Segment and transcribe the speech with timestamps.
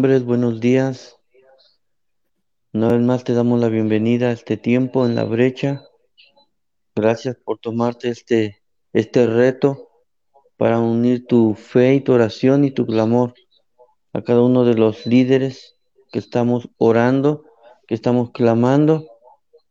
[0.00, 1.18] Buenos días.
[2.72, 5.82] Una vez más te damos la bienvenida a este tiempo en la brecha.
[6.94, 8.62] Gracias por tomarte este,
[8.92, 9.88] este reto
[10.56, 13.34] para unir tu fe y tu oración y tu clamor
[14.12, 15.74] a cada uno de los líderes
[16.12, 17.44] que estamos orando,
[17.88, 19.04] que estamos clamando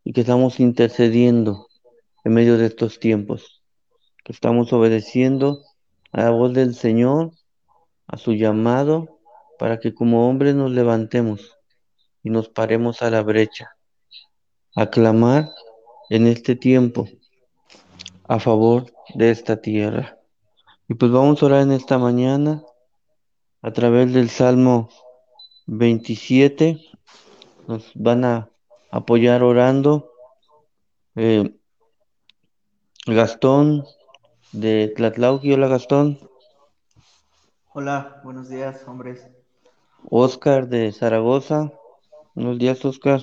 [0.03, 1.67] y que estamos intercediendo
[2.25, 3.63] en medio de estos tiempos,
[4.25, 5.61] que estamos obedeciendo
[6.11, 7.31] a la voz del Señor,
[8.07, 9.16] a su llamado,
[9.57, 11.57] para que como hombres nos levantemos
[12.23, 13.75] y nos paremos a la brecha,
[14.75, 15.49] a clamar
[16.09, 17.07] en este tiempo
[18.27, 18.85] a favor
[19.15, 20.17] de esta tierra.
[20.87, 22.63] Y pues vamos a orar en esta mañana
[23.61, 24.89] a través del Salmo
[25.65, 26.79] 27.
[27.67, 28.49] Nos van a
[28.91, 30.11] apoyar orando.
[31.15, 31.57] Eh,
[33.05, 33.85] Gastón
[34.51, 35.53] de Tlatlauqui.
[35.53, 36.19] Hola Gastón.
[37.73, 39.36] Hola, buenos días, hombres.
[40.09, 41.73] Oscar de Zaragoza.
[42.33, 43.21] Buenos días, Oscar.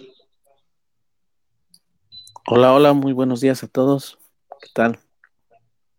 [2.46, 4.18] Hola, hola, muy buenos días a todos.
[4.60, 4.98] ¿Qué tal?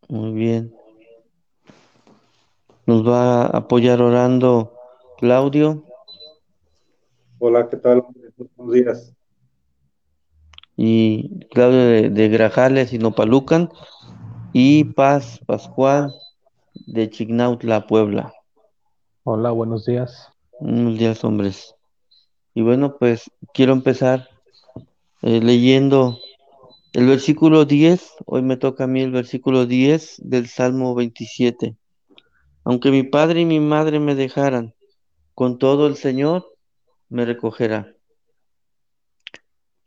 [0.07, 0.75] Muy bien.
[2.85, 4.73] Nos va a apoyar orando
[5.17, 5.83] Claudio.
[7.39, 8.05] Hola, ¿qué tal?
[8.55, 9.13] Buenos días.
[10.77, 13.71] Y Claudio de, de Grajales y Nopalucan.
[14.53, 16.13] Y Paz Pascual
[16.85, 18.33] de Chignautla, Puebla.
[19.23, 20.34] Hola, buenos días.
[20.59, 21.75] Días, hombres.
[22.53, 24.29] Y bueno, pues quiero empezar
[25.21, 26.19] eh, leyendo
[26.93, 28.13] el versículo 10.
[28.25, 31.75] Hoy me toca a mí el versículo 10 del Salmo 27.
[32.63, 34.73] Aunque mi padre y mi madre me dejaran,
[35.35, 36.45] con todo el Señor
[37.09, 37.93] me recogerá.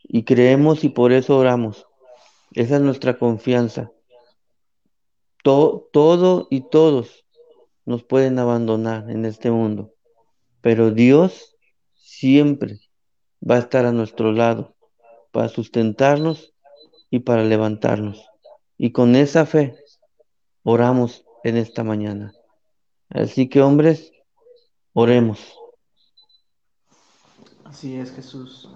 [0.03, 1.87] Y creemos y por eso oramos.
[2.53, 3.93] Esa es nuestra confianza.
[5.45, 7.25] To- todo y todos
[7.87, 9.95] nos pueden abandonar en este mundo,
[10.61, 11.57] pero Dios
[11.95, 12.81] siempre
[13.49, 14.75] va a estar a nuestro lado
[15.33, 16.55] para sustentarnos
[17.11, 18.29] y para levantarnos.
[18.77, 19.77] Y con esa fe
[20.63, 22.35] oramos en esta mañana.
[23.11, 24.13] Así que hombres,
[24.93, 25.59] oremos.
[27.65, 28.69] Así es, Jesús.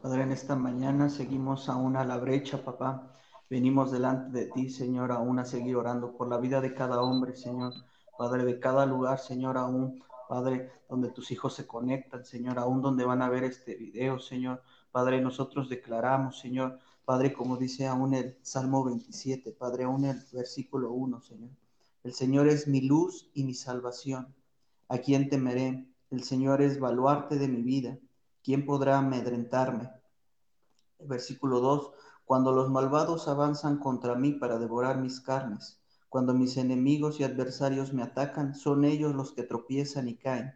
[0.00, 3.12] Padre, en esta mañana seguimos aún a la brecha, papá.
[3.50, 7.36] Venimos delante de ti, Señor, aún a seguir orando por la vida de cada hombre,
[7.36, 7.72] Señor.
[8.18, 13.04] Padre, de cada lugar, Señor, aún, Padre, donde tus hijos se conectan, Señor, aún donde
[13.04, 14.62] van a ver este video, Señor.
[14.90, 20.92] Padre, nosotros declaramos, Señor, Padre, como dice aún el Salmo 27, Padre, aún el versículo
[20.92, 21.50] 1, Señor.
[22.02, 24.34] El Señor es mi luz y mi salvación.
[24.88, 25.88] ¿A quién temeré?
[26.10, 27.98] El Señor es baluarte de mi vida.
[28.42, 29.90] ¿Quién podrá amedrentarme?
[31.00, 31.92] Versículo 2.
[32.24, 37.92] Cuando los malvados avanzan contra mí para devorar mis carnes, cuando mis enemigos y adversarios
[37.92, 40.54] me atacan, son ellos los que tropiezan y caen.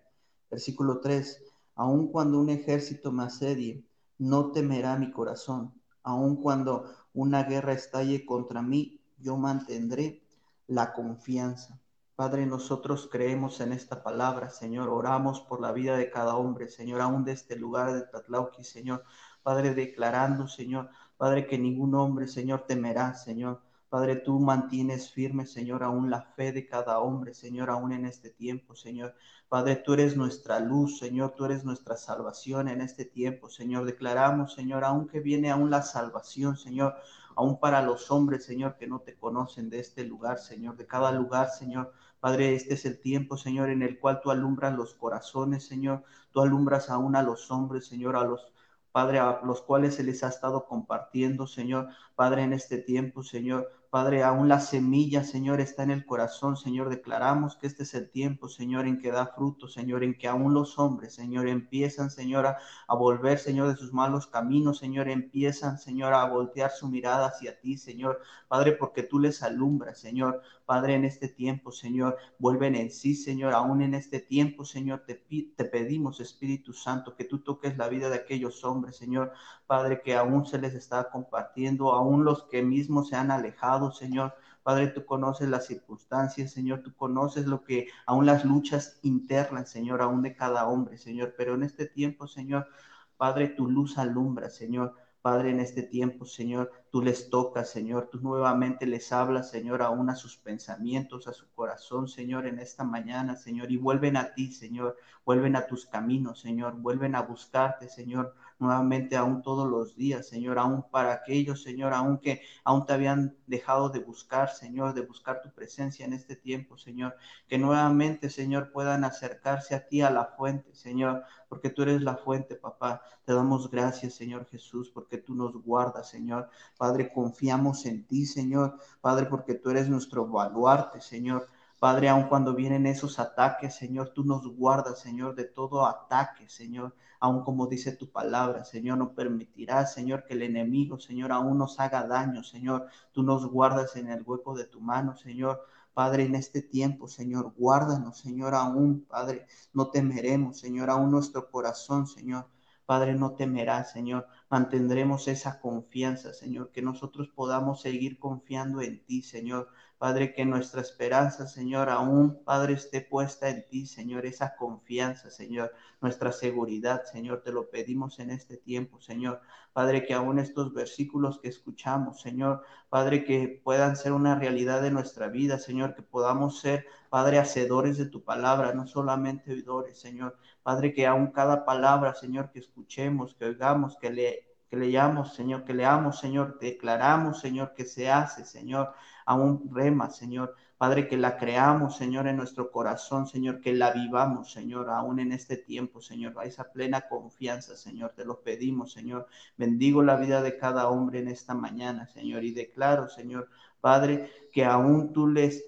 [0.51, 1.43] Versículo 3.
[1.75, 3.85] Aun cuando un ejército me asedie,
[4.19, 5.73] no temerá mi corazón.
[6.03, 6.85] Aun cuando
[7.15, 10.23] una guerra estalle contra mí, yo mantendré
[10.67, 11.81] la confianza.
[12.17, 14.91] Padre, nosotros creemos en esta palabra, Señor.
[14.91, 19.05] Oramos por la vida de cada hombre, Señor, aún de este lugar de Tatlauqui, Señor.
[19.43, 23.63] Padre, declarando, Señor, Padre, que ningún hombre, Señor, temerá, Señor.
[23.91, 28.31] Padre, tú mantienes firme, Señor, aún la fe de cada hombre, Señor, aún en este
[28.31, 29.17] tiempo, Señor.
[29.49, 33.85] Padre, tú eres nuestra luz, Señor, tú eres nuestra salvación en este tiempo, Señor.
[33.85, 36.95] Declaramos, Señor, aún que viene aún la salvación, Señor,
[37.35, 41.11] aún para los hombres, Señor, que no te conocen de este lugar, Señor, de cada
[41.11, 41.93] lugar, Señor.
[42.21, 46.05] Padre, este es el tiempo, Señor, en el cual tú alumbras los corazones, Señor.
[46.31, 48.53] Tú alumbras aún a los hombres, Señor, a los
[48.93, 51.89] Padre, a los cuales se les ha estado compartiendo, Señor.
[52.17, 53.71] Padre, en este tiempo, Señor.
[53.91, 56.91] Padre, aún la semilla, Señor, está en el corazón, Señor.
[56.91, 60.55] Declaramos que este es el tiempo, Señor, en que da fruto, Señor, en que aún
[60.55, 66.15] los hombres, Señor, empiezan, Señor, a, volver, Señor, de sus malos caminos, Señor, empiezan, Señor,
[66.15, 68.21] a voltear su mirada hacia ti, Señor.
[68.47, 70.41] Padre, porque tú les alumbras, Señor.
[70.71, 73.55] Padre, en este tiempo, Señor, vuelven en sí, Señor.
[73.55, 78.09] Aún en este tiempo, Señor, te, te pedimos, Espíritu Santo, que tú toques la vida
[78.09, 79.33] de aquellos hombres, Señor.
[79.67, 84.33] Padre, que aún se les está compartiendo, aún los que mismos se han alejado, Señor.
[84.63, 90.01] Padre, tú conoces las circunstancias, Señor, tú conoces lo que, aún las luchas internas, Señor,
[90.01, 91.35] aún de cada hombre, Señor.
[91.37, 92.69] Pero en este tiempo, Señor,
[93.17, 94.95] Padre, tu luz alumbra, Señor.
[95.23, 100.09] Padre, en este tiempo, Señor, tú les tocas, Señor, tú nuevamente les hablas, Señor, aún
[100.09, 104.51] a sus pensamientos, a su corazón, Señor, en esta mañana, Señor, y vuelven a ti,
[104.51, 110.29] Señor, vuelven a tus caminos, Señor, vuelven a buscarte, Señor, nuevamente aún todos los días,
[110.29, 115.01] Señor, aún para aquellos, Señor, aún que aún te habían dejado de buscar, Señor, de
[115.01, 117.17] buscar tu presencia en este tiempo, Señor,
[117.49, 122.17] que nuevamente, Señor, puedan acercarse a ti, a la fuente, Señor, porque tú eres la
[122.17, 123.03] fuente, papá.
[123.25, 126.49] Te damos gracias, Señor Jesús, porque tú nos guardas, Señor.
[126.77, 128.79] Padre, confiamos en ti, Señor.
[129.01, 131.49] Padre, porque tú eres nuestro baluarte, Señor.
[131.81, 136.95] Padre, aun cuando vienen esos ataques, Señor, tú nos guardas, Señor, de todo ataque, Señor.
[137.21, 141.79] Aun como dice tu palabra, Señor, no permitirás, Señor, que el enemigo, Señor, aún nos
[141.79, 142.87] haga daño, Señor.
[143.13, 145.61] Tú nos guardas en el hueco de tu mano, Señor.
[145.93, 152.07] Padre, en este tiempo, Señor, guárdanos, Señor, aún, Padre, no temeremos, Señor, aún nuestro corazón,
[152.07, 152.49] Señor.
[152.87, 154.27] Padre, no temerá, Señor.
[154.49, 159.69] Mantendremos esa confianza, Señor, que nosotros podamos seguir confiando en ti, Señor.
[160.01, 165.75] Padre, que nuestra esperanza, Señor, aún, Padre, esté puesta en ti, Señor, esa confianza, Señor,
[166.01, 169.43] nuestra seguridad, Señor, te lo pedimos en este tiempo, Señor.
[169.75, 174.91] Padre, que aún estos versículos que escuchamos, Señor, Padre, que puedan ser una realidad de
[174.91, 180.39] nuestra vida, Señor, que podamos ser, Padre, hacedores de tu palabra, no solamente oidores, Señor.
[180.63, 185.65] Padre, que aún cada palabra, Señor, que escuchemos, que oigamos, que le que leamos, Señor,
[185.65, 188.95] que leamos, Señor, declaramos, Señor, que se hace, Señor,
[189.27, 190.55] aún rema, Señor.
[190.79, 195.33] Padre, que la creamos, Señor, en nuestro corazón, Señor, que la vivamos, Señor, aún en
[195.33, 199.27] este tiempo, Señor, a esa plena confianza, Señor, te lo pedimos, Señor.
[199.59, 203.51] Bendigo la vida de cada hombre en esta mañana, Señor, y declaro, Señor,
[203.81, 205.65] Padre, que aún tú les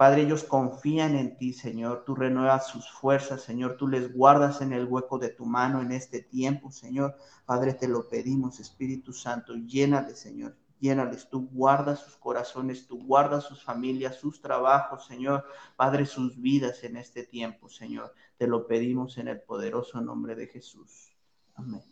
[0.00, 2.04] Padre, ellos confían en ti, Señor.
[2.06, 3.76] Tú renuevas sus fuerzas, Señor.
[3.76, 7.18] Tú les guardas en el hueco de tu mano en este tiempo, Señor.
[7.44, 9.52] Padre, te lo pedimos, Espíritu Santo.
[9.56, 10.56] Llénale, Señor.
[10.78, 11.28] Llénales.
[11.28, 15.44] Tú guardas sus corazones, tú guardas sus familias, sus trabajos, Señor.
[15.76, 18.14] Padre, sus vidas en este tiempo, Señor.
[18.38, 21.12] Te lo pedimos en el poderoso nombre de Jesús.
[21.56, 21.82] Amén.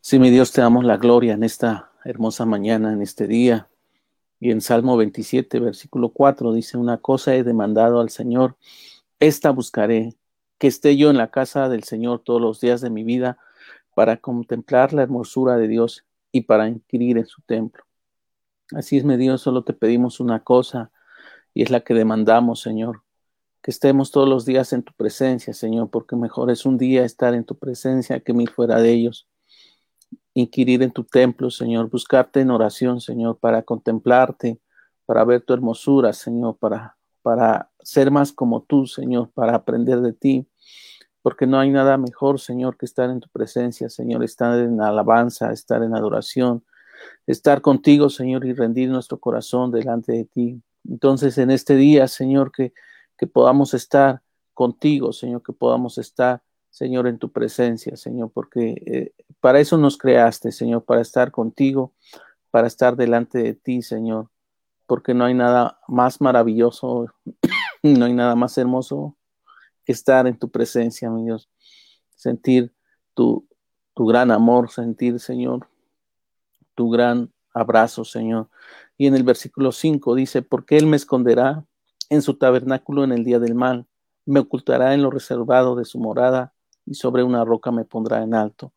[0.00, 3.68] Sí, mi Dios, te damos la gloria en esta hermosa mañana, en este día.
[4.38, 8.56] Y en Salmo 27, versículo 4 dice, una cosa he demandado al Señor,
[9.18, 10.14] esta buscaré,
[10.58, 13.38] que esté yo en la casa del Señor todos los días de mi vida
[13.94, 17.84] para contemplar la hermosura de Dios y para inquirir en su templo.
[18.72, 20.90] Así es, mi Dios, solo te pedimos una cosa
[21.54, 23.02] y es la que demandamos, Señor,
[23.62, 27.34] que estemos todos los días en tu presencia, Señor, porque mejor es un día estar
[27.34, 29.28] en tu presencia que mil fuera de ellos
[30.36, 34.60] inquirir en tu templo, Señor, buscarte en oración, Señor, para contemplarte,
[35.06, 40.12] para ver tu hermosura, Señor, para, para ser más como tú, Señor, para aprender de
[40.12, 40.46] ti,
[41.22, 45.52] porque no hay nada mejor, Señor, que estar en tu presencia, Señor, estar en alabanza,
[45.52, 46.62] estar en adoración,
[47.26, 50.62] estar contigo, Señor, y rendir nuestro corazón delante de ti.
[50.86, 52.74] Entonces, en este día, Señor, que,
[53.16, 54.20] que podamos estar
[54.52, 56.42] contigo, Señor, que podamos estar
[56.76, 61.94] Señor, en tu presencia, Señor, porque eh, para eso nos creaste, Señor, para estar contigo,
[62.50, 64.28] para estar delante de ti, Señor,
[64.84, 67.06] porque no hay nada más maravilloso,
[67.82, 69.16] no hay nada más hermoso
[69.86, 71.48] que estar en tu presencia, mi Dios,
[72.14, 72.74] sentir
[73.14, 73.48] tu,
[73.94, 75.70] tu gran amor, sentir, Señor,
[76.74, 78.50] tu gran abrazo, Señor.
[78.98, 81.64] Y en el versículo 5 dice, porque Él me esconderá
[82.10, 83.86] en su tabernáculo en el día del mal,
[84.26, 86.52] me ocultará en lo reservado de su morada
[86.86, 88.72] y sobre una roca me pondrá en alto.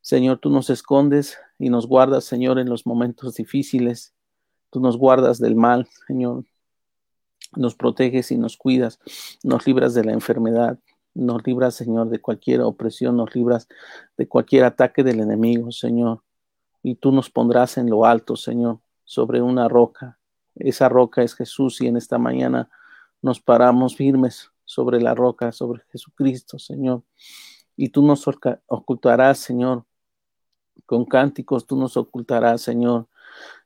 [0.00, 4.14] Señor, tú nos escondes y nos guardas, Señor, en los momentos difíciles.
[4.70, 6.44] Tú nos guardas del mal, Señor.
[7.56, 8.98] Nos proteges y nos cuidas.
[9.42, 10.78] Nos libras de la enfermedad.
[11.14, 13.16] Nos libras, Señor, de cualquier opresión.
[13.16, 13.68] Nos libras
[14.16, 16.22] de cualquier ataque del enemigo, Señor.
[16.82, 20.18] Y tú nos pondrás en lo alto, Señor, sobre una roca.
[20.54, 22.70] Esa roca es Jesús y en esta mañana
[23.22, 27.02] nos paramos firmes sobre la roca, sobre Jesucristo, Señor.
[27.76, 28.26] Y tú nos
[28.66, 29.84] ocultarás, Señor,
[30.84, 33.08] con cánticos, tú nos ocultarás, Señor,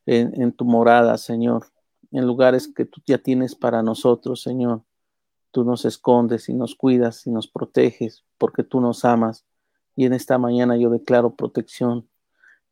[0.06, 1.66] en, tu morada, Señor,
[2.10, 4.82] en lugares que tú ya tienes para nosotros, Señor.
[5.52, 9.44] Tú nos escondes y nos cuidas y nos proteges porque tú nos amas.
[9.96, 12.08] Y en esta mañana yo declaro protección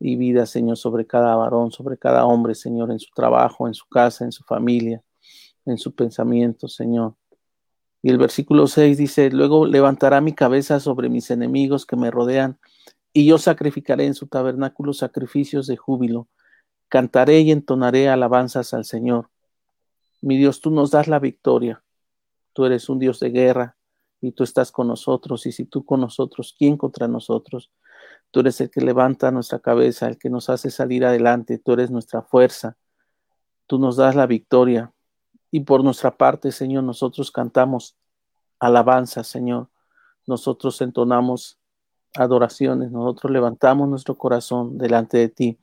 [0.01, 3.87] y vida, Señor, sobre cada varón, sobre cada hombre, Señor, en su trabajo, en su
[3.89, 5.03] casa, en su familia,
[5.65, 7.15] en su pensamiento, Señor.
[8.03, 12.59] Y el versículo 6 dice, luego levantará mi cabeza sobre mis enemigos que me rodean,
[13.13, 16.29] y yo sacrificaré en su tabernáculo sacrificios de júbilo.
[16.89, 19.31] Cantaré y entonaré alabanzas al Señor.
[20.21, 21.83] Mi Dios, tú nos das la victoria.
[22.53, 23.77] Tú eres un Dios de guerra
[24.21, 25.47] y tú estás con nosotros.
[25.47, 27.71] Y si tú con nosotros, ¿quién contra nosotros?
[28.31, 31.59] Tú eres el que levanta nuestra cabeza, el que nos hace salir adelante.
[31.59, 32.77] Tú eres nuestra fuerza.
[33.67, 34.93] Tú nos das la victoria.
[35.51, 37.97] Y por nuestra parte, Señor, nosotros cantamos
[38.59, 39.69] alabanza, Señor.
[40.27, 41.59] Nosotros entonamos
[42.15, 42.91] adoraciones.
[42.91, 45.59] Nosotros levantamos nuestro corazón delante de ti,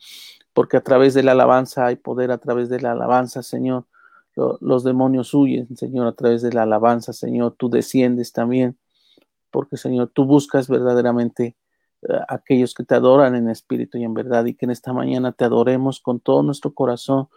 [0.54, 3.86] porque a través de la alabanza hay poder, a través de la alabanza, Señor.
[4.36, 7.56] los demonios huyen, Señor, a través de la alabanza, Señor.
[7.58, 8.78] Tú desciendes también,
[9.52, 11.56] porque, Señor, tú buscas verdaderamente
[12.02, 15.32] eh, aquellos que te adoran en espíritu y en verdad, y que en esta mañana
[15.32, 17.30] te adoremos con todo nuestro corazón,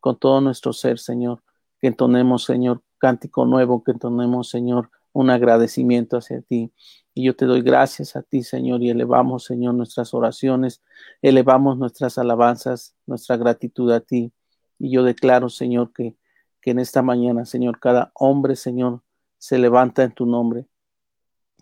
[0.00, 1.42] con todo nuestro ser, Señor.
[1.80, 6.72] Que entonemos, Señor, cántico nuevo, que entonemos, Señor, un agradecimiento hacia ti.
[7.14, 10.82] Y yo te doy gracias a ti, Señor, y elevamos, Señor, nuestras oraciones,
[11.22, 14.32] elevamos nuestras alabanzas, nuestra gratitud a ti.
[14.78, 16.16] Y yo declaro, Señor, que,
[16.60, 19.02] que en esta mañana, Señor, cada hombre, Señor,
[19.38, 20.66] se levanta en tu nombre.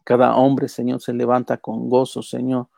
[0.05, 2.69] Cada hombre, Señor, se levanta con gozo, Señor,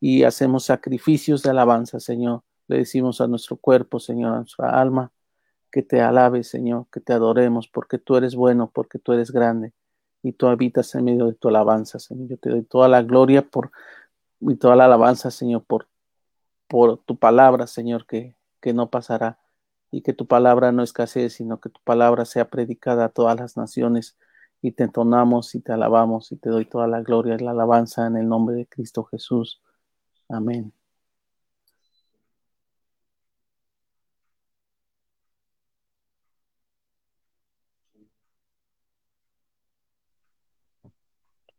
[0.00, 2.42] y hacemos sacrificios de alabanza, Señor.
[2.66, 5.12] Le decimos a nuestro cuerpo, Señor, a nuestra alma,
[5.72, 9.72] que te alabe, Señor, que te adoremos, porque tú eres bueno, porque tú eres grande
[10.22, 12.28] y tú habitas en medio de tu alabanza, Señor.
[12.28, 13.72] Yo te doy toda la gloria por
[14.40, 15.88] y toda la alabanza, Señor, por,
[16.68, 19.38] por tu palabra, Señor, que, que no pasará
[19.90, 23.56] y que tu palabra no escasee, sino que tu palabra sea predicada a todas las
[23.56, 24.16] naciones
[24.62, 28.06] y te entonamos y te alabamos y te doy toda la gloria y la alabanza
[28.06, 29.60] en el nombre de Cristo Jesús.
[30.28, 30.72] Amén.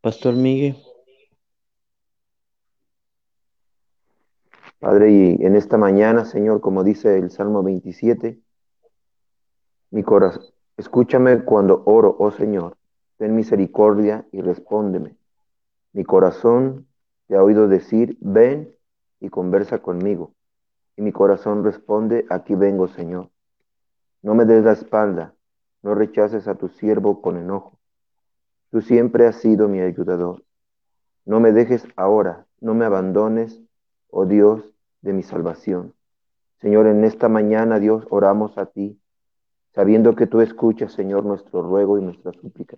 [0.04, 0.76] Pastor Miguel.
[4.80, 8.38] Padre, y en esta mañana, Señor, como dice el Salmo 27,
[9.92, 10.44] mi corazón,
[10.76, 12.76] escúchame cuando oro, oh Señor,
[13.16, 15.16] ten misericordia y respóndeme.
[15.94, 16.86] Mi corazón
[17.28, 18.76] te ha oído decir, ven
[19.22, 20.34] y conversa conmigo.
[20.98, 23.30] Y mi corazón responde, aquí vengo, Señor.
[24.22, 25.34] No me des la espalda,
[25.82, 27.80] no rechaces a tu siervo con enojo.
[28.74, 30.44] Tú siempre has sido mi ayudador.
[31.26, 33.62] No me dejes ahora, no me abandones,
[34.10, 34.64] oh Dios
[35.02, 35.94] de mi salvación.
[36.60, 39.00] Señor, en esta mañana, Dios, oramos a ti,
[39.76, 42.78] sabiendo que tú escuchas, Señor, nuestro ruego y nuestra súplica.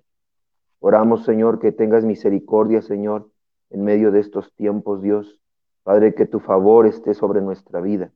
[0.80, 3.30] Oramos, Señor, que tengas misericordia, Señor,
[3.70, 5.40] en medio de estos tiempos, Dios.
[5.84, 8.12] Padre, que tu favor esté sobre nuestra vida.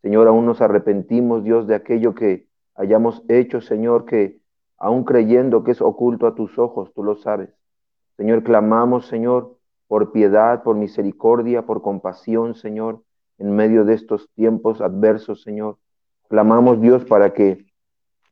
[0.00, 4.40] Señor, aún nos arrepentimos, Dios, de aquello que hayamos hecho, Señor, que
[4.78, 7.50] aún creyendo que es oculto a tus ojos, tú lo sabes.
[8.16, 9.56] Señor, clamamos, Señor,
[9.86, 13.02] por piedad, por misericordia, por compasión, Señor,
[13.38, 15.78] en medio de estos tiempos adversos, Señor.
[16.28, 17.66] Clamamos, Dios, para que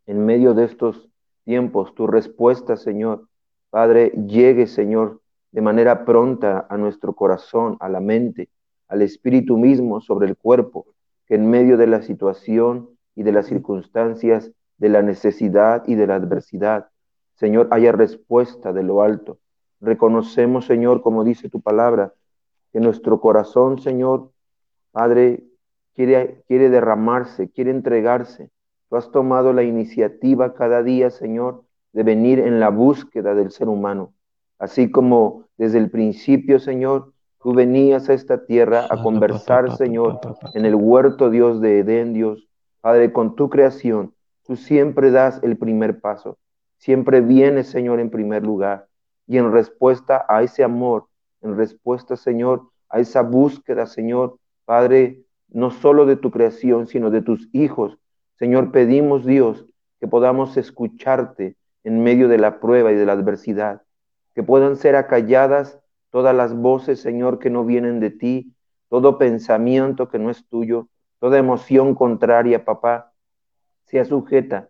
[0.07, 1.09] en medio de estos
[1.45, 3.29] tiempos tu respuesta, Señor,
[3.71, 5.21] Padre, llegue, Señor,
[5.53, 8.49] de manera pronta a nuestro corazón, a la mente,
[8.89, 10.87] al espíritu mismo, sobre el cuerpo,
[11.27, 16.07] que en medio de la situación y de las circunstancias de la necesidad y de
[16.07, 16.89] la adversidad.
[17.35, 19.39] Señor, haya respuesta de lo alto.
[19.81, 22.15] Reconocemos, Señor, como dice tu palabra,
[22.73, 24.31] que nuestro corazón, Señor,
[24.91, 25.45] Padre,
[25.95, 28.51] quiere, quiere derramarse, quiere entregarse.
[28.89, 33.69] Tú has tomado la iniciativa cada día, Señor, de venir en la búsqueda del ser
[33.69, 34.13] humano.
[34.59, 40.21] Así como desde el principio, Señor, tú venías a esta tierra a conversar, Señor,
[40.55, 42.49] en el huerto, Dios de Edén, Dios.
[42.81, 44.15] Padre, con tu creación,
[44.47, 46.39] Tú siempre das el primer paso.
[46.79, 48.87] Siempre vienes, Señor, en primer lugar.
[49.27, 51.07] Y en respuesta a ese amor,
[51.43, 57.23] en respuesta, Señor, a esa búsqueda, Señor, Padre, no solo de tu creación, sino de
[57.23, 57.99] tus hijos.
[58.39, 59.67] Señor, pedimos, Dios,
[59.99, 63.83] que podamos escucharte en medio de la prueba y de la adversidad.
[64.35, 68.55] Que puedan ser acalladas todas las voces, Señor, que no vienen de ti,
[68.89, 70.89] todo pensamiento que no es tuyo,
[71.19, 73.13] toda emoción contraria, papá,
[73.87, 74.69] sea sujeta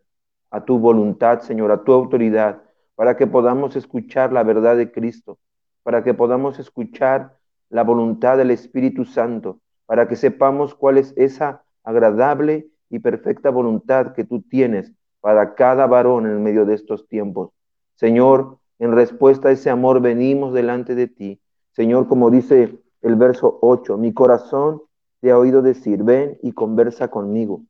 [0.51, 2.63] a tu voluntad, Señor, a tu autoridad,
[2.95, 5.39] para que podamos escuchar la verdad de Cristo,
[5.83, 7.37] para que podamos escuchar
[7.69, 14.13] la voluntad del Espíritu Santo, para que sepamos cuál es esa agradable y perfecta voluntad
[14.15, 17.51] que tú tienes para cada varón en medio de estos tiempos.
[17.95, 21.41] Señor, en respuesta a ese amor venimos delante de ti.
[21.73, 24.83] Señor, como dice el verso 8, mi corazón
[25.21, 27.63] te ha oído decir, ven y conversa conmigo.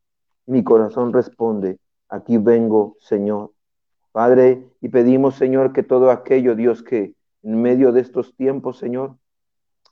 [0.46, 3.52] Mi corazón responde, aquí vengo, Señor.
[4.12, 9.16] Padre, y pedimos, Señor, que todo aquello, Dios, que en medio de estos tiempos, Señor,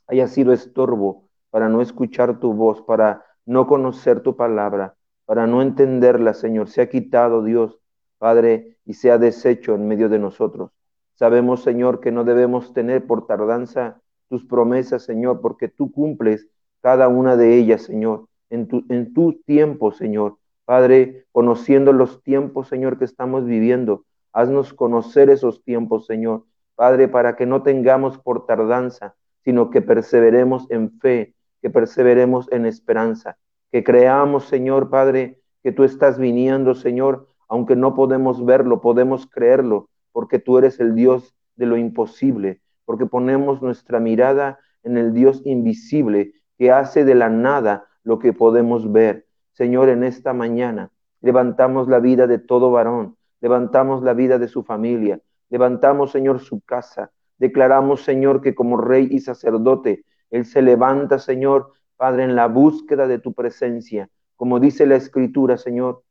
[0.07, 4.95] haya sido estorbo para no escuchar tu voz, para no conocer tu palabra,
[5.25, 7.79] para no entenderla, Señor, se ha quitado, Dios,
[8.17, 10.71] Padre, y se ha deshecho en medio de nosotros.
[11.15, 16.47] Sabemos, Señor, que no debemos tener por tardanza tus promesas, Señor, porque tú cumples
[16.81, 20.37] cada una de ellas, Señor, en tu, en tu tiempo, Señor.
[20.65, 26.43] Padre, conociendo los tiempos, Señor, que estamos viviendo, haznos conocer esos tiempos, Señor.
[26.75, 32.65] Padre, para que no tengamos por tardanza, sino que perseveremos en fe, que perseveremos en
[32.65, 33.37] esperanza,
[33.71, 39.89] que creamos, Señor Padre, que tú estás viniendo, Señor, aunque no podemos verlo, podemos creerlo,
[40.11, 45.41] porque tú eres el Dios de lo imposible, porque ponemos nuestra mirada en el Dios
[45.45, 49.24] invisible que hace de la nada lo que podemos ver.
[49.55, 54.63] Señor, en esta mañana levantamos la vida de todo varón, levantamos la vida de su
[54.63, 55.19] familia,
[55.49, 61.73] levantamos, Señor, su casa, Declaramos, Señor, que como rey y sacerdote, Él se levanta, Señor,
[61.97, 66.03] Padre, en la búsqueda de tu presencia, como dice la Escritura, Señor,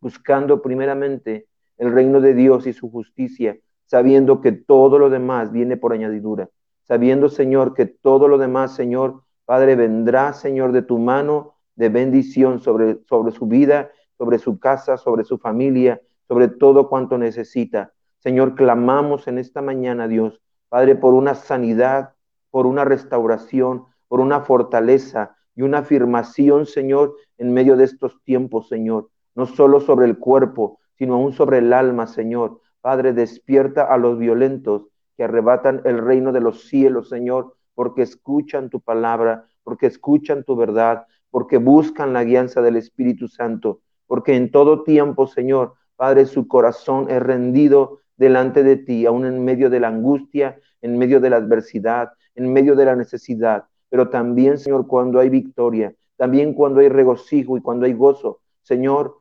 [0.00, 1.46] buscando primeramente
[1.76, 6.48] el reino de Dios y su justicia, sabiendo que todo lo demás viene por añadidura,
[6.82, 12.58] sabiendo, Señor, que todo lo demás, Señor, Padre, vendrá, Señor, de tu mano de bendición
[12.58, 17.92] sobre, sobre su vida, sobre su casa, sobre su familia, sobre todo cuanto necesita.
[18.18, 22.14] Señor, clamamos en esta mañana, Dios, Padre, por una sanidad,
[22.50, 28.68] por una restauración, por una fortaleza y una afirmación, Señor, en medio de estos tiempos,
[28.68, 29.08] Señor.
[29.36, 32.60] No solo sobre el cuerpo, sino aún sobre el alma, Señor.
[32.80, 38.68] Padre, despierta a los violentos que arrebatan el reino de los cielos, Señor, porque escuchan
[38.68, 44.50] tu palabra, porque escuchan tu verdad, porque buscan la guianza del Espíritu Santo, porque en
[44.50, 49.80] todo tiempo, Señor, Padre, su corazón es rendido delante de ti, aún en medio de
[49.80, 54.86] la angustia, en medio de la adversidad, en medio de la necesidad, pero también, Señor,
[54.86, 58.40] cuando hay victoria, también cuando hay regocijo y cuando hay gozo.
[58.62, 59.18] Señor,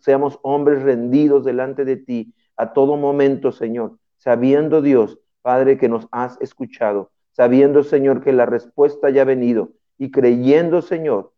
[0.00, 6.06] seamos hombres rendidos delante de ti a todo momento, Señor, sabiendo, Dios, Padre, que nos
[6.10, 11.32] has escuchado, sabiendo, Señor, que la respuesta ya ha venido y creyendo, Señor,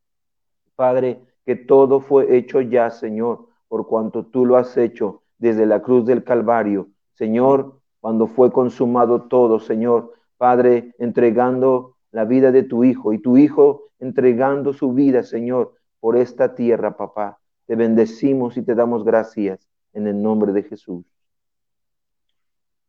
[0.76, 5.82] Padre, que todo fue hecho ya, Señor, por cuanto tú lo has hecho desde la
[5.82, 12.85] cruz del Calvario Señor, cuando fue consumado todo, Señor, Padre, entregando la vida de tu
[12.85, 17.38] Hijo y tu Hijo entregando su vida, Señor, por esta tierra, papá.
[17.66, 21.04] Te bendecimos y te damos gracias en el nombre de Jesús.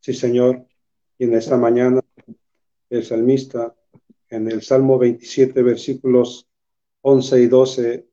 [0.00, 0.66] Sí, Señor.
[1.16, 2.00] Y en esta mañana
[2.90, 3.72] el salmista
[4.30, 6.48] en el Salmo 27, versículos
[7.06, 8.08] 11 y 12,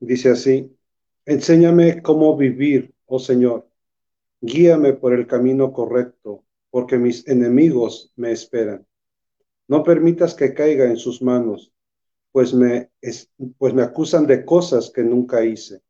[0.00, 0.76] dice así,
[1.24, 3.68] enséñame cómo vivir, oh Señor
[4.40, 8.86] Guíame por el camino correcto, porque mis enemigos me esperan.
[9.66, 11.72] No permitas que caiga en sus manos,
[12.30, 12.90] pues me,
[13.58, 15.82] pues me acusan de cosas que nunca hice.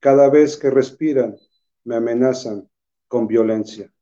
[0.00, 1.36] Cada vez que respiran,
[1.84, 2.66] me amenazan
[3.08, 3.92] con violencia.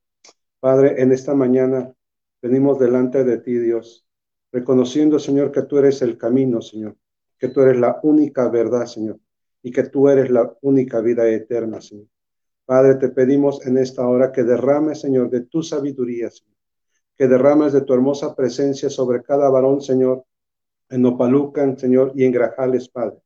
[0.61, 1.93] Padre, en esta mañana
[2.41, 4.05] venimos delante de ti, Dios,
[4.53, 6.95] reconociendo, Señor, que tú eres el camino, Señor,
[7.41, 9.19] que tú eres la única verdad, Señor,
[9.63, 12.05] y que tú eres la única vida eterna, Señor.
[12.67, 16.55] Padre, te pedimos en esta hora que derrames, Señor, de tu sabiduría, Señor.
[17.17, 20.23] Que derrames de tu hermosa presencia sobre cada varón, Señor,
[20.89, 23.17] en Opalucan, Señor, y en Grajales, Padre.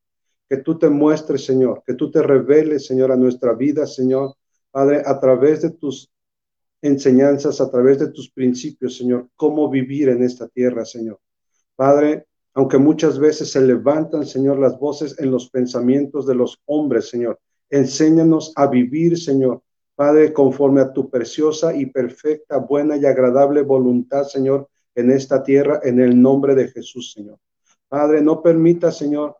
[0.48, 4.34] Que tú te muestres, Señor, que tú te reveles, Señor, a nuestra vida, Señor,
[4.70, 6.10] Padre, a través de tus
[6.80, 11.20] enseñanzas, a través de tus principios, Señor, cómo vivir en esta tierra, Señor.
[11.74, 12.26] Padre,
[12.56, 17.38] aunque muchas veces se levantan, Señor, las voces en los pensamientos de los hombres, Señor,
[17.70, 19.62] Enséñanos a vivir, Señor.
[19.94, 25.80] Padre, conforme a tu preciosa y perfecta, buena y agradable voluntad, Señor, en esta tierra,
[25.82, 27.38] en el nombre de Jesús, Señor.
[27.88, 29.36] Padre, no permita, Señor,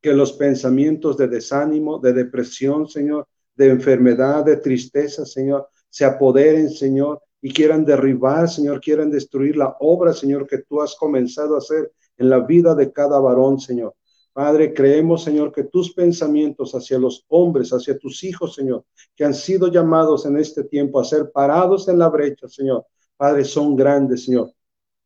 [0.00, 6.70] que los pensamientos de desánimo, de depresión, Señor, de enfermedad, de tristeza, Señor, se apoderen,
[6.70, 11.58] Señor, y quieran derribar, Señor, quieran destruir la obra, Señor, que tú has comenzado a
[11.58, 13.94] hacer en la vida de cada varón, Señor.
[14.32, 18.84] Padre, creemos, Señor, que tus pensamientos hacia los hombres, hacia tus hijos, Señor,
[19.16, 23.44] que han sido llamados en este tiempo a ser parados en la brecha, Señor, Padre,
[23.44, 24.52] son grandes, Señor.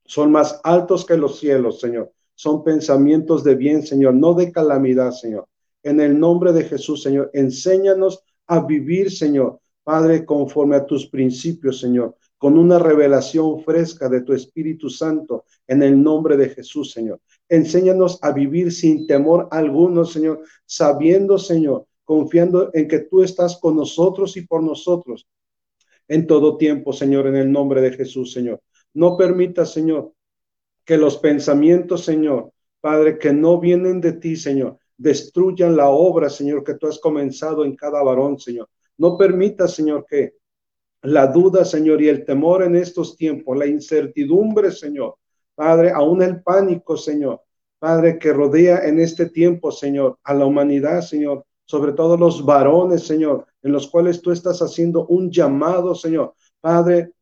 [0.04, 2.12] Son más altos que los cielos, Señor.
[2.34, 5.48] Son pensamientos de bien, Señor, no de calamidad, Señor.
[5.82, 11.80] En el nombre de Jesús, Señor, enséñanos a vivir, Señor, Padre, conforme a tus principios,
[11.80, 17.20] Señor, con una revelación fresca de tu Espíritu Santo, en el nombre de Jesús, Señor.
[17.48, 23.76] Enséñanos a vivir sin temor alguno, Señor, sabiendo, Señor, confiando en que tú estás con
[23.76, 25.28] nosotros y por nosotros
[26.08, 28.60] en todo tiempo, Señor, en el nombre de Jesús, Señor.
[28.92, 30.12] No permita, Señor,
[30.84, 32.50] que los pensamientos, Señor,
[32.80, 37.64] Padre, que no vienen de ti, Señor, destruyan la obra, Señor, que tú has comenzado
[37.64, 38.68] en cada varón, Señor.
[38.98, 40.41] No permita, Señor, que
[41.02, 45.16] la duda, Señor, y el temor en estos tiempos, la incertidumbre, Señor,
[45.54, 47.42] Padre, aún el pánico, Señor.
[47.78, 53.02] Padre, que rodea en este tiempo, Señor, a la humanidad, Señor, sobre todo los varones,
[53.02, 56.34] Señor, en los cuales tú estás haciendo un llamado, Señor.
[56.60, 57.12] Padre,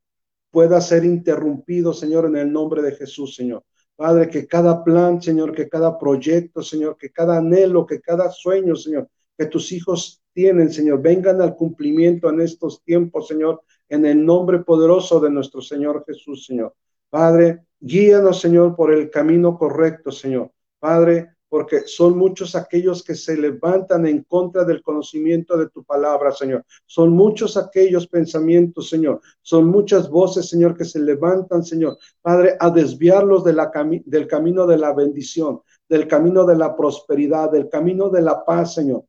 [0.51, 3.65] pueda ser interrumpido, Señor, en el nombre de Jesús, Señor.
[3.97, 8.77] Padre, que cada plan, Señor, que cada proyecto, Señor, que cada anhelo, que cada sueño,
[8.77, 14.25] Señor, que tus hijos tienen, Señor, vengan al cumplimiento en estos tiempos, Señor, en el
[14.25, 16.75] nombre poderoso de nuestro Señor Jesús, Señor.
[17.11, 20.53] Padre, guíanos, Señor, por el camino correcto, Señor.
[20.79, 26.31] Padre, porque son muchos aquellos que se levantan en contra del conocimiento de tu palabra,
[26.31, 26.65] Señor.
[26.87, 29.21] Son muchos aquellos pensamientos, Señor.
[29.43, 31.99] Son muchas voces, Señor, que se levantan, Señor.
[32.23, 33.73] Padre, a desviarlos de la
[34.05, 38.75] del camino de la bendición, del camino de la prosperidad, del camino de la paz,
[38.75, 39.05] Señor.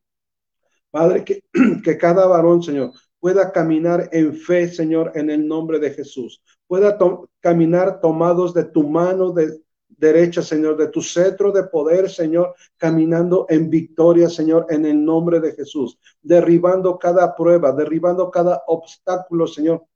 [0.90, 1.42] Padre, que
[1.98, 2.90] cada varón, Señor,
[3.22, 6.42] pueda caminar en fe, Señor, en el nombre de Jesús.
[6.66, 6.98] Pueda
[7.38, 13.46] caminar tomados de tu mano, de, derecha, Señor, de tu cetro de poder, Señor, caminando
[13.48, 19.86] en victoria, Señor, en el nombre de Jesús, derribando cada prueba, derribando cada obstáculo, Señor,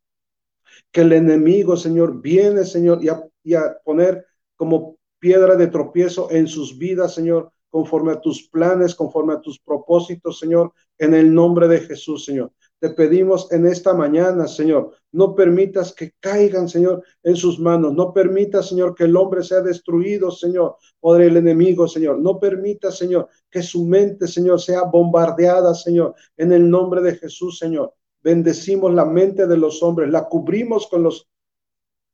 [0.92, 3.08] que el enemigo, Señor, viene, Señor, y
[3.42, 8.94] y a poner como piedra de tropiezo en sus vidas, Señor, conforme a tus planes,
[8.94, 12.52] conforme a tus propósitos, Señor, en el nombre de Jesús, Señor.
[12.78, 17.94] Te pedimos en esta mañana, Señor, no permitas que caigan, Señor, en sus manos.
[17.94, 22.18] No permitas, Señor, que el hombre sea destruido, Señor, por el enemigo, Señor.
[22.18, 27.58] No permitas, Señor, que su mente, Señor, sea bombardeada, Señor, en el nombre de Jesús,
[27.58, 27.94] Señor.
[28.22, 31.28] Bendecimos la mente de los hombres, la cubrimos con los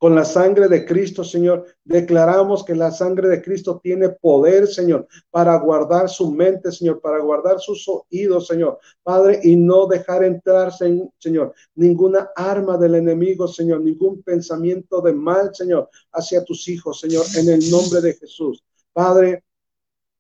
[0.03, 1.65] con la sangre de Cristo, Señor.
[1.85, 7.21] Declaramos que la sangre de Cristo tiene poder, Señor, para guardar su mente, Señor, para
[7.21, 8.81] guardar sus oídos, Señor.
[9.05, 15.55] Padre, y no dejar entrar, Señor, ninguna arma del enemigo, Señor, ningún pensamiento de mal,
[15.55, 18.61] Señor, hacia tus hijos, Señor, en el nombre de Jesús.
[18.93, 19.45] Padre,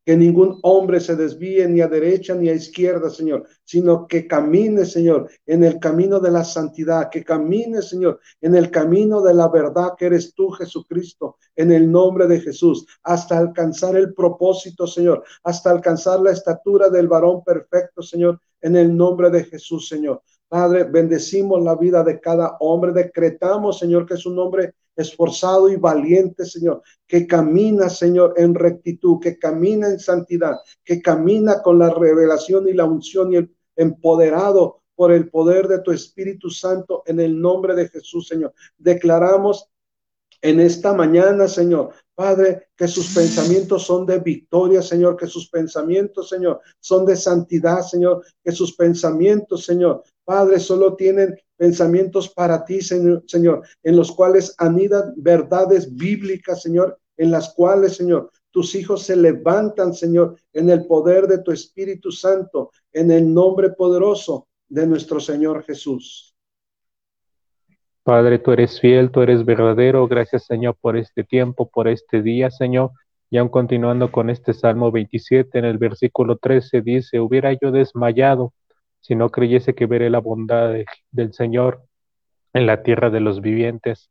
[0.04, 4.84] que ningún hombre se desvíe ni a derecha ni a izquierda, Señor, sino que camine,
[4.84, 9.48] Señor, en el camino de la santidad, que camine, Señor, en el camino de la
[9.48, 15.22] verdad que eres tú, Jesucristo, en el nombre de Jesús, hasta alcanzar el propósito, Señor,
[15.44, 20.22] hasta alcanzar la estatura del varón perfecto, Señor, en el nombre de Jesús, Señor.
[20.48, 25.76] Padre, bendecimos la vida de cada hombre, decretamos, Señor, que es un hombre esforzado y
[25.76, 31.90] valiente, Señor, que camina, Señor, en rectitud, que camina en santidad, que camina con la
[31.90, 37.20] revelación y la unción y el empoderado por el poder de tu Espíritu Santo en
[37.20, 38.54] el nombre de Jesús, Señor.
[38.78, 39.68] Declaramos
[40.40, 46.28] en esta mañana, Señor, Padre, que sus pensamientos son de victoria, Señor, que sus pensamientos,
[46.28, 52.80] Señor, son de santidad, Señor, que sus pensamientos, Señor, Padre, solo tienen pensamientos para ti,
[52.80, 59.02] Señor, Señor, en los cuales anidan verdades bíblicas, Señor, en las cuales, Señor, tus hijos
[59.02, 64.86] se levantan, Señor, en el poder de tu Espíritu Santo, en el nombre poderoso de
[64.86, 66.31] nuestro Señor Jesús.
[68.04, 70.08] Padre, tú eres fiel, tú eres verdadero.
[70.08, 72.90] Gracias, Señor, por este tiempo, por este día, Señor.
[73.30, 78.52] Y aún continuando con este Salmo 27, en el versículo 13 dice, hubiera yo desmayado
[79.00, 80.74] si no creyese que veré la bondad
[81.10, 81.82] del Señor
[82.52, 84.10] en la tierra de los vivientes.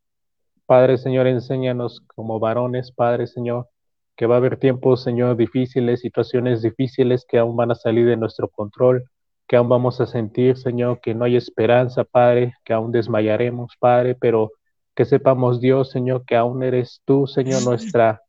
[0.65, 3.67] Padre Señor, enséñanos como varones, Padre Señor,
[4.15, 8.17] que va a haber tiempos, Señor, difíciles, situaciones difíciles que aún van a salir de
[8.17, 9.03] nuestro control,
[9.51, 14.15] que aún vamos a sentir, Señor, que no hay esperanza, Padre, que aún desmayaremos, Padre,
[14.15, 14.53] pero
[14.95, 18.21] que sepamos, Dios, Señor, que aún eres tú, Señor, nuestra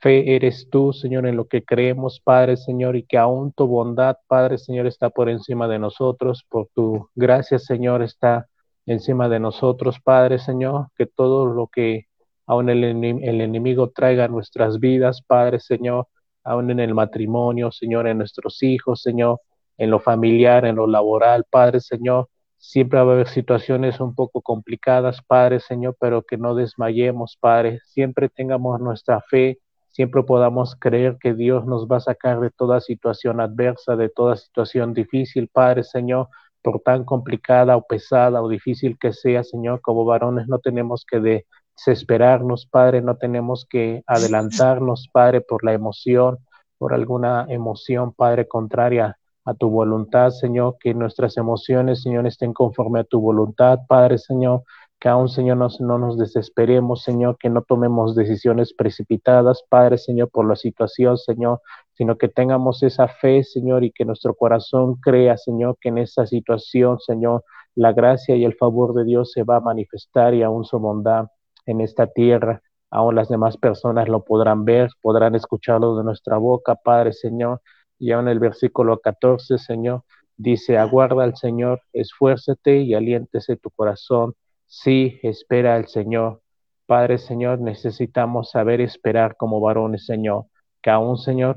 [0.00, 4.18] Fe eres tú, Señor, en lo que creemos, Padre, Señor, y que aún tu bondad,
[4.26, 8.46] Padre, Señor, está por encima de nosotros, por tu gracia, Señor, está
[8.84, 12.04] encima de nosotros, Padre, Señor, que todo lo que
[12.44, 16.08] aún el, el enemigo traiga a nuestras vidas, Padre, Señor,
[16.44, 19.40] aún en el matrimonio, Señor, en nuestros hijos, Señor,
[19.78, 24.42] en lo familiar, en lo laboral, Padre, Señor, siempre va a haber situaciones un poco
[24.42, 29.60] complicadas, Padre, Señor, pero que no desmayemos, Padre, siempre tengamos nuestra fe,
[29.90, 34.36] siempre podamos creer que Dios nos va a sacar de toda situación adversa, de toda
[34.36, 36.28] situación difícil, Padre Señor,
[36.62, 41.44] por tan complicada o pesada o difícil que sea, Señor, como varones no tenemos que
[41.76, 46.38] desesperarnos, Padre, no tenemos que adelantarnos, Padre, por la emoción,
[46.78, 53.00] por alguna emoción, Padre, contraria a tu voluntad, Señor, que nuestras emociones, Señor, estén conforme
[53.00, 54.64] a tu voluntad, Padre, Señor,
[54.98, 60.48] que aún, Señor, no nos desesperemos, Señor, que no tomemos decisiones precipitadas, Padre, Señor, por
[60.48, 61.60] la situación, Señor,
[61.94, 66.26] sino que tengamos esa fe, Señor, y que nuestro corazón crea, Señor, que en esa
[66.26, 67.44] situación, Señor,
[67.76, 71.26] la gracia y el favor de Dios se va a manifestar y aún su bondad
[71.66, 72.62] en esta tierra.
[72.90, 77.60] Aún las demás personas lo podrán ver, podrán escucharlo de nuestra boca, Padre, Señor.
[77.98, 80.04] Y aún el versículo 14, Señor,
[80.36, 84.34] dice, aguarda al Señor, esfuérzate y aliéntese tu corazón
[84.66, 86.42] Sí, espera al Señor.
[86.86, 90.46] Padre Señor, necesitamos saber esperar como varones, Señor.
[90.82, 91.56] Que aún, Señor,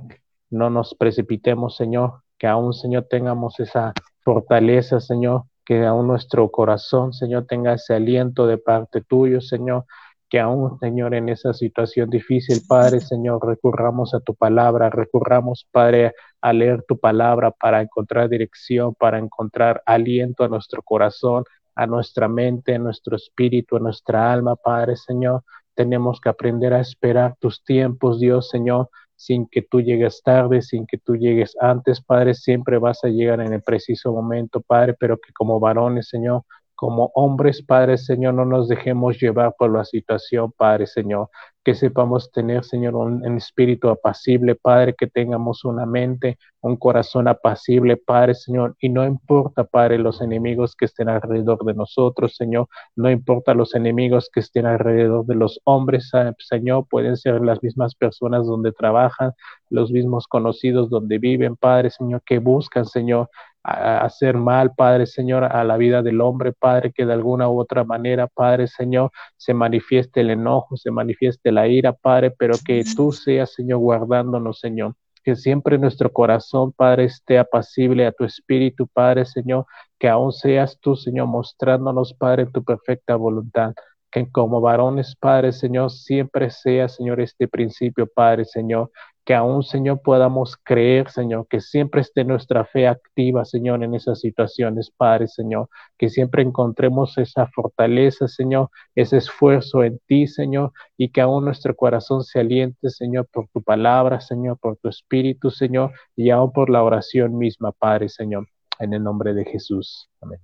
[0.49, 2.21] no nos precipitemos, Señor.
[2.38, 5.43] Que aún, Señor, tengamos esa fortaleza, Señor.
[5.65, 9.86] Que aún nuestro corazón, Señor, tenga ese aliento de parte tuyo, Señor
[10.30, 16.13] que aún, Señor, en esa situación difícil, Padre, Señor, recurramos a tu palabra, recurramos, Padre,
[16.42, 21.44] a leer tu palabra para encontrar dirección, para encontrar aliento a nuestro corazón,
[21.76, 25.44] a nuestra mente, a nuestro espíritu, a nuestra alma, Padre, Señor.
[25.74, 30.86] Tenemos que aprender a esperar tus tiempos, Dios, Señor, sin que tú llegues tarde, sin
[30.86, 35.18] que tú llegues antes, Padre, siempre vas a llegar en el preciso momento, Padre, pero
[35.18, 36.44] que como varones, Señor,
[36.80, 41.28] como hombres, Padre Señor, no nos dejemos llevar por la situación, Padre Señor,
[41.62, 47.98] que sepamos tener, Señor, un, espíritu apacible, Padre, que tengamos una mente, un corazón apacible,
[47.98, 53.12] Padre Señor, y no importa, Padre, los enemigos que estén alrededor de nosotros, Señor, no
[53.12, 58.48] importa los enemigos que estén alrededor de los hombres, Señor, pueden ser las mismas personas
[58.48, 59.34] donde trabajan,
[59.70, 63.30] los mismos conocidos donde viven, Padre Señor, que buscan, Señor,
[63.63, 67.84] hacer mal, Padre Señor, a la vida del hombre, Padre, que de alguna u otra
[67.84, 73.12] manera, Padre Señor, se manifieste el enojo, se manifieste la ira, Padre, pero que tú
[73.12, 74.95] seas, Señor, guardándonos, Señor.
[75.24, 79.65] Que siempre nuestro corazón, Padre, esté apacible a tu espíritu, Padre Señor,
[80.00, 83.74] que aún seas tú, Señor, mostrándonos, Padre, tu perfecta voluntad
[84.12, 88.91] que como varones, Padre Señor, siempre sea, Señor, este principio, Padre Señor,
[89.30, 94.22] que aún, Señor, podamos creer, Señor, que siempre esté nuestra fe activa, Señor, en esas
[94.22, 101.12] situaciones, Padre, Señor, que siempre encontremos esa fortaleza, Señor, ese esfuerzo en ti, Señor, y
[101.12, 105.92] que aún nuestro corazón se aliente, Señor, por tu palabra, Señor, por tu espíritu, Señor,
[106.15, 108.48] y aún por la oración misma, Padre, Señor,
[108.80, 110.10] en el nombre de Jesús.
[110.22, 110.39] Amén.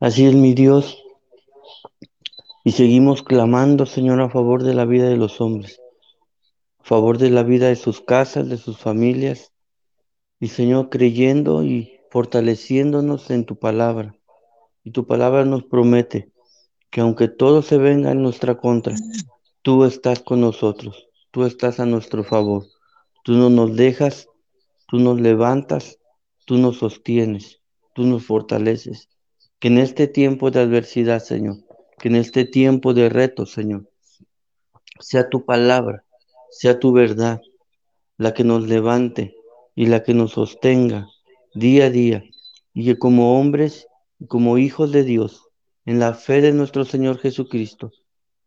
[0.00, 1.03] Así es, mi Dios.
[2.66, 5.82] Y seguimos clamando, Señor, a favor de la vida de los hombres,
[6.78, 9.52] a favor de la vida de sus casas, de sus familias.
[10.40, 14.16] Y Señor, creyendo y fortaleciéndonos en tu palabra.
[14.82, 16.32] Y tu palabra nos promete
[16.90, 18.94] que aunque todo se venga en nuestra contra,
[19.60, 22.64] tú estás con nosotros, tú estás a nuestro favor.
[23.24, 24.26] Tú no nos dejas,
[24.88, 25.98] tú nos levantas,
[26.46, 27.60] tú nos sostienes,
[27.94, 29.10] tú nos fortaleces.
[29.58, 31.56] Que en este tiempo de adversidad, Señor,
[31.98, 33.88] que en este tiempo de reto, Señor,
[35.00, 36.04] sea tu palabra,
[36.50, 37.40] sea tu verdad,
[38.16, 39.34] la que nos levante
[39.74, 41.08] y la que nos sostenga
[41.54, 42.24] día a día,
[42.72, 43.86] y que como hombres
[44.18, 45.48] y como hijos de Dios,
[45.84, 47.92] en la fe de nuestro Señor Jesucristo,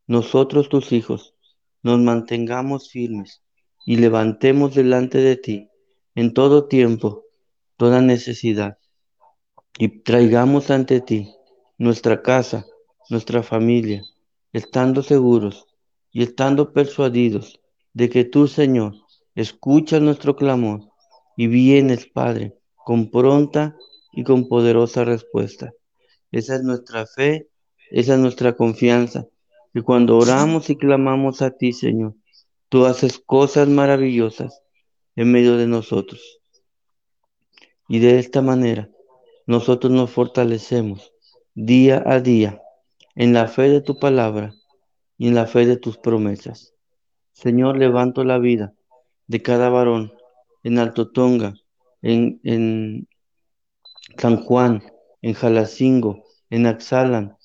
[0.07, 1.35] nosotros tus hijos,
[1.83, 3.43] nos mantengamos firmes
[3.85, 5.69] y levantemos delante de ti
[6.15, 7.23] en todo tiempo,
[7.77, 8.77] toda necesidad,
[9.77, 11.29] y traigamos ante ti
[11.77, 12.65] nuestra casa,
[13.09, 14.03] nuestra familia,
[14.53, 15.65] estando seguros
[16.11, 17.59] y estando persuadidos
[17.93, 18.95] de que tú, Señor,
[19.35, 20.81] escuchas nuestro clamor
[21.35, 23.75] y vienes, Padre, con pronta
[24.11, 25.73] y con poderosa respuesta.
[26.31, 27.49] Esa es nuestra fe,
[27.91, 29.25] esa es nuestra confianza.
[29.73, 32.15] Y cuando oramos y clamamos a ti, Señor,
[32.69, 34.61] tú haces cosas maravillosas
[35.15, 36.39] en medio de nosotros.
[37.87, 38.89] Y de esta manera,
[39.45, 41.13] nosotros nos fortalecemos
[41.53, 42.61] día a día
[43.19, 44.53] en la fe de tu palabra
[45.17, 46.75] y en la fe de tus promesas.
[47.33, 48.75] Señor, levanto la vida
[49.25, 50.13] de cada varón
[50.61, 51.55] en Alto Tonga,
[52.03, 53.07] en,
[54.19, 54.83] San Juan,
[55.23, 57.35] en Jalacingo, en Axalan,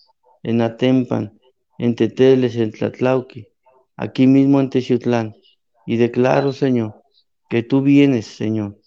[0.43, 1.41] en Atempan,
[1.79, 3.49] en Teteles, en Tlatlauqui,
[3.97, 5.35] aquí mismo en Texiutlán.
[5.87, 7.03] Y declaro, Señor,
[7.49, 8.79] que tú vienes, Señor,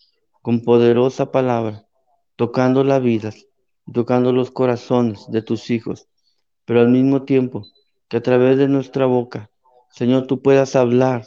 [0.43, 1.87] con poderosa palabra,
[2.35, 3.31] tocando la vida,
[3.91, 6.07] tocando los corazones de tus hijos
[6.65, 7.65] pero al mismo tiempo
[8.08, 9.49] que a través de nuestra boca,
[9.89, 11.25] Señor, tú puedas hablar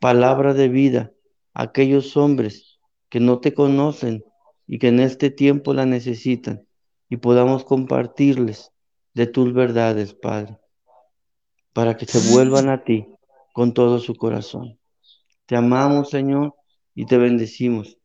[0.00, 1.12] palabra de vida
[1.54, 4.24] a aquellos hombres que no te conocen
[4.66, 6.66] y que en este tiempo la necesitan
[7.08, 8.72] y podamos compartirles
[9.14, 10.58] de tus verdades, Padre,
[11.72, 13.06] para que se vuelvan a ti
[13.52, 14.78] con todo su corazón.
[15.46, 16.54] Te amamos, Señor,
[16.94, 17.98] y te bendecimos.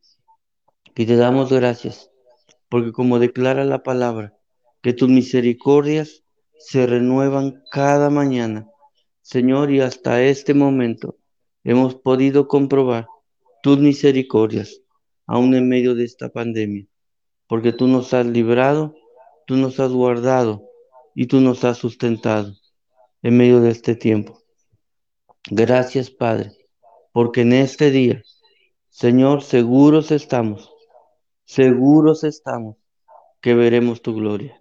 [0.94, 2.10] Y te damos gracias,
[2.68, 4.36] porque como declara la palabra,
[4.82, 6.24] que tus misericordias
[6.58, 8.68] se renuevan cada mañana.
[9.22, 11.16] Señor, y hasta este momento
[11.64, 13.06] hemos podido comprobar
[13.62, 14.80] tus misericordias,
[15.26, 16.86] aún en medio de esta pandemia,
[17.46, 18.94] porque tú nos has librado,
[19.46, 20.64] tú nos has guardado
[21.14, 22.54] y tú nos has sustentado
[23.22, 24.42] en medio de este tiempo.
[25.50, 26.52] Gracias, Padre,
[27.12, 28.22] porque en este día,
[28.88, 30.70] Señor, seguros estamos,
[31.44, 32.76] seguros estamos
[33.40, 34.57] que veremos tu gloria.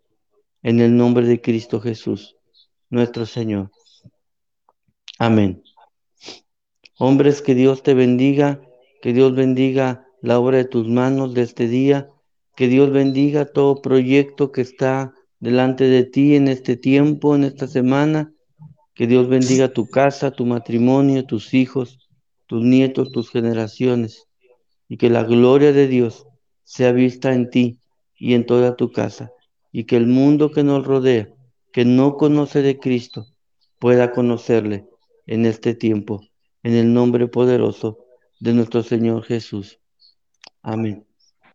[0.63, 2.35] En el nombre de Cristo Jesús,
[2.89, 3.71] nuestro Señor.
[5.19, 5.63] Amén.
[6.97, 8.61] Hombres, que Dios te bendiga,
[9.01, 12.07] que Dios bendiga la obra de tus manos de este día,
[12.55, 17.67] que Dios bendiga todo proyecto que está delante de ti en este tiempo, en esta
[17.67, 18.33] semana,
[18.95, 22.09] que Dios bendiga tu casa, tu matrimonio, tus hijos,
[22.47, 24.27] tus nietos, tus generaciones,
[24.89, 26.25] y que la gloria de Dios
[26.63, 27.79] sea vista en ti
[28.15, 29.31] y en toda tu casa,
[29.71, 31.29] y que el mundo que nos rodea,
[31.71, 33.27] que no conoce de Cristo,
[33.79, 34.85] pueda conocerle
[35.25, 36.21] en este tiempo,
[36.63, 37.99] en el nombre poderoso
[38.39, 39.79] de nuestro Señor Jesús.
[40.61, 41.05] Amén.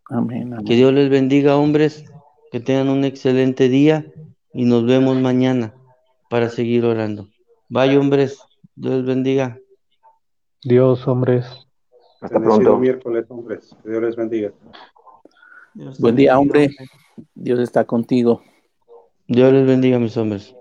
[0.08, 0.52] Amén.
[0.52, 0.64] amén.
[0.64, 2.04] Que Dios les bendiga, hombres,
[2.50, 4.06] que tengan un excelente día
[4.52, 5.74] y nos vemos mañana
[6.28, 7.28] para seguir orando.
[7.68, 8.38] Bye, hombres.
[8.74, 9.58] Dios les bendiga.
[10.62, 11.46] Dios, hombres.
[12.20, 12.78] Hasta Bendecido pronto.
[12.78, 13.76] miércoles, hombres.
[13.82, 14.52] Que Dios les bendiga.
[15.74, 16.70] Dios Buen día, bendiga, hombre.
[17.34, 18.42] Dios está contigo.
[19.26, 20.54] Dios les bendiga, mis hombres.